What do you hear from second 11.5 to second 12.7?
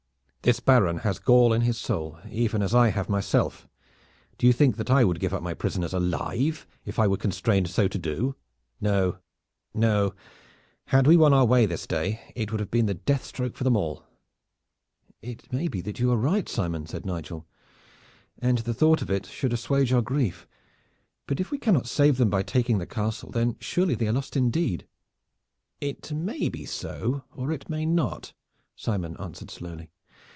this day it would